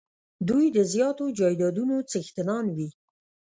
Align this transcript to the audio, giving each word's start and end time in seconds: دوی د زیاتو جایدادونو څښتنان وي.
دوی 0.47 0.65
د 0.75 0.79
زیاتو 0.93 1.25
جایدادونو 1.39 1.95
څښتنان 2.11 2.65
وي. 2.75 2.89